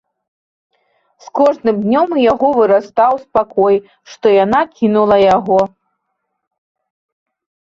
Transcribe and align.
З 1.25 1.33
кожным 1.39 1.75
днём 1.83 2.09
у 2.15 2.17
яго 2.33 2.49
вырастаў 2.59 3.13
спакой, 3.25 3.75
што 4.15 4.25
яна 4.43 4.61
кінула 4.77 5.17
яго. 5.25 5.63